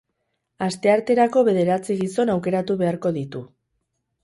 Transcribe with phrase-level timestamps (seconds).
[0.67, 3.47] Astearterako bederatzi gizon aukeratu beharko ditu.